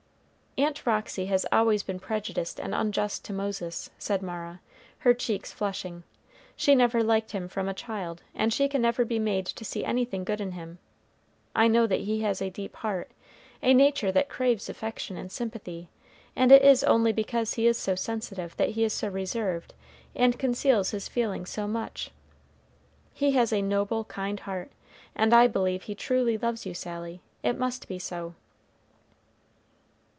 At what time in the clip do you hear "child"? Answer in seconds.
7.73-8.21